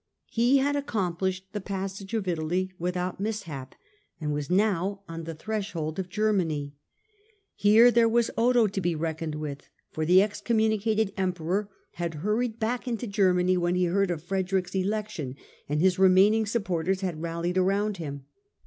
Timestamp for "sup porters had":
16.47-17.21